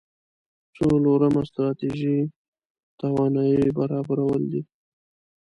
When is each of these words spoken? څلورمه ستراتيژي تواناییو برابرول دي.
څلورمه 0.75 1.41
ستراتيژي 1.49 2.17
تواناییو 2.99 3.75
برابرول 3.79 4.41
دي. 4.51 4.61